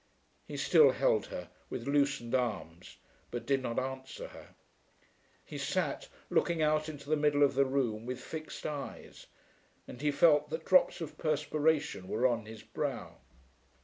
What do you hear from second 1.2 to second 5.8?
her with loosened arms but did not answer her. He